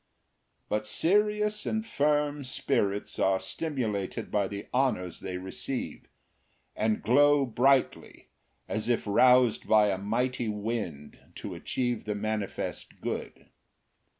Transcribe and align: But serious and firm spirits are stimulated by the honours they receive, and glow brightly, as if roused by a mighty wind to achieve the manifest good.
But 0.67 0.87
serious 0.87 1.63
and 1.67 1.85
firm 1.85 2.43
spirits 2.43 3.19
are 3.19 3.39
stimulated 3.39 4.31
by 4.31 4.47
the 4.47 4.65
honours 4.73 5.19
they 5.19 5.37
receive, 5.37 6.07
and 6.75 7.03
glow 7.03 7.45
brightly, 7.45 8.29
as 8.67 8.89
if 8.89 9.05
roused 9.05 9.69
by 9.69 9.91
a 9.91 9.99
mighty 9.99 10.49
wind 10.49 11.19
to 11.35 11.53
achieve 11.53 12.05
the 12.05 12.15
manifest 12.15 12.99
good. 12.99 13.49